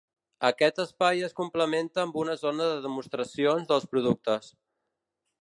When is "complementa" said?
1.39-2.01